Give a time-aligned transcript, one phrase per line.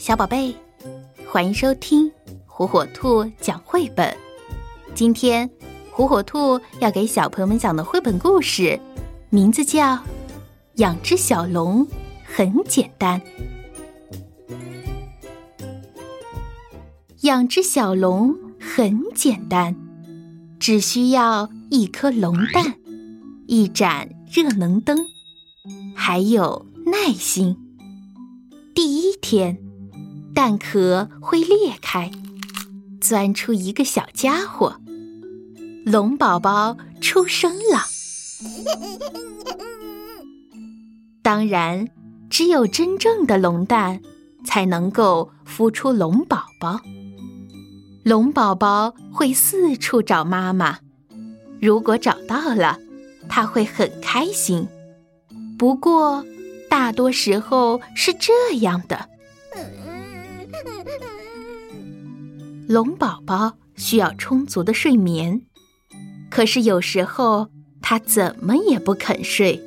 [0.00, 0.54] 小宝贝，
[1.26, 2.10] 欢迎收听
[2.46, 4.16] 火火兔讲绘本。
[4.94, 5.48] 今天，
[5.90, 8.80] 火火兔要给小朋友们讲的绘本故事，
[9.28, 9.96] 名字叫
[10.76, 11.86] 《养只小龙
[12.24, 13.20] 很简单》。
[17.20, 19.76] 养只小龙很简单，
[20.58, 22.76] 只需要一颗龙蛋、
[23.46, 24.96] 一盏热能灯，
[25.94, 27.54] 还有耐心。
[28.74, 29.69] 第一天。
[30.34, 32.10] 蛋壳会裂开，
[33.00, 34.80] 钻出一个小家伙。
[35.84, 37.84] 龙宝宝出生了。
[41.22, 41.88] 当然，
[42.30, 44.00] 只有真正的龙蛋
[44.44, 46.80] 才能够孵出龙宝宝。
[48.02, 50.78] 龙宝宝会四处找妈妈，
[51.60, 52.78] 如果找到了，
[53.28, 54.66] 他会很开心。
[55.58, 56.24] 不过，
[56.70, 59.09] 大多时候是这样的。
[62.68, 65.42] 龙宝宝需要充足的睡眠，
[66.30, 67.48] 可是有时候
[67.82, 69.60] 它怎么也不肯睡。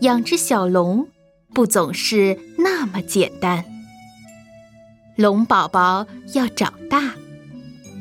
[0.00, 1.06] 养只小龙
[1.52, 3.64] 不总是那么简单。
[5.16, 7.14] 龙宝宝要长大，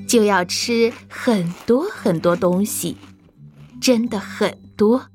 [0.07, 2.95] 就要吃很多很多东西，
[3.81, 5.07] 真的很多，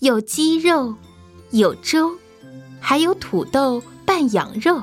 [0.00, 0.94] 有鸡肉，
[1.52, 2.18] 有粥，
[2.80, 4.82] 还有土豆拌羊肉。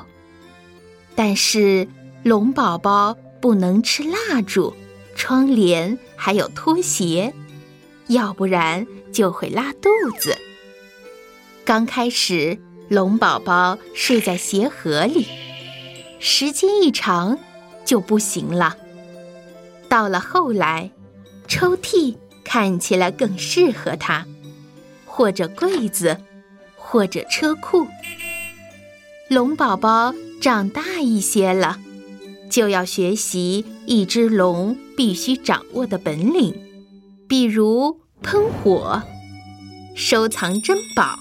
[1.14, 1.88] 但是。
[2.24, 4.72] 龙宝宝不能吃蜡烛、
[5.16, 7.34] 窗帘，还有拖鞋，
[8.06, 9.90] 要不然就会拉肚
[10.20, 10.38] 子。
[11.64, 12.56] 刚开始，
[12.88, 15.26] 龙宝宝睡在鞋盒里，
[16.20, 17.36] 时间一长
[17.84, 18.76] 就不行了。
[19.88, 20.92] 到了后来，
[21.48, 24.24] 抽屉看起来更适合它，
[25.04, 26.16] 或者柜子，
[26.76, 27.84] 或者车库。
[29.28, 31.78] 龙宝宝长大一些了。
[32.50, 36.52] 就要学习一只龙必须掌握的本领，
[37.28, 39.04] 比如喷火、
[39.94, 41.20] 收藏珍宝，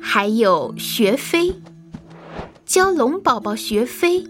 [0.00, 1.56] 还有学飞。
[2.64, 4.24] 教龙宝宝学飞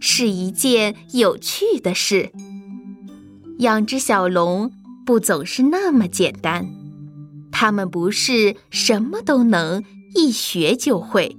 [0.00, 2.30] 是一件有趣的事。
[3.60, 4.70] 养只小龙
[5.06, 6.68] 不总是那么简单，
[7.50, 9.82] 它们不是什么都能
[10.14, 11.38] 一学就会。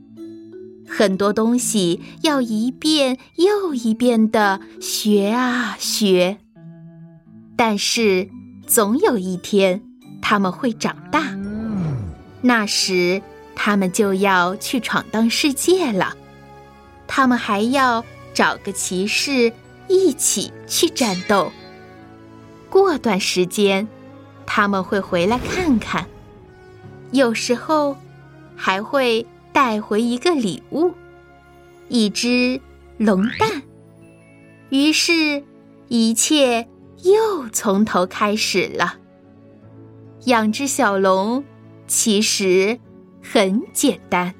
[0.88, 6.38] 很多东西要一遍又一遍的学啊学，
[7.58, 8.30] 但是
[8.66, 9.84] 总有一天
[10.22, 11.38] 他们会长大，
[12.42, 13.22] 那时
[13.54, 16.16] 他们就要去闯荡世界了。
[17.06, 18.04] 他们还要
[18.34, 19.52] 找个骑士
[19.88, 21.52] 一起去战斗。
[22.70, 23.88] 过段时间
[24.46, 26.08] 他们会回来看看，
[27.12, 27.98] 有时候
[28.56, 29.26] 还会。
[29.58, 30.94] 带回一个礼物，
[31.90, 32.62] 一只
[33.00, 33.64] 龙蛋。
[34.70, 35.44] 于是，
[35.88, 36.68] 一切
[37.02, 39.00] 又从头开始了。
[40.26, 41.44] 养只小龙
[41.88, 42.80] 其实
[43.24, 44.32] 很简单。